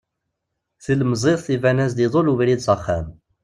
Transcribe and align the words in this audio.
Tilemẓit 0.83 1.45
iban-as-d 1.55 1.99
iḍul 2.05 2.31
ubrid 2.31 2.59
s 2.65 2.67
axxam. 2.75 3.07